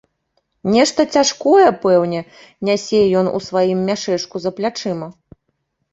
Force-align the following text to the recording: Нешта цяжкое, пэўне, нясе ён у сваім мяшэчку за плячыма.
Нешта 0.75 1.05
цяжкое, 1.17 1.67
пэўне, 1.83 2.21
нясе 2.69 3.01
ён 3.23 3.31
у 3.37 3.45
сваім 3.49 3.79
мяшэчку 3.91 4.35
за 4.47 4.51
плячыма. 4.61 5.07